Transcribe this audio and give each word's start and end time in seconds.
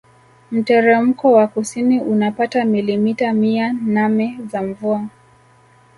Mteremko 0.51 1.31
wa 1.31 1.47
kusini 1.47 1.99
unapata 1.99 2.65
milimita 2.65 3.33
mia 3.33 3.73
name 3.73 4.39
za 4.51 4.61
mvua 4.61 5.07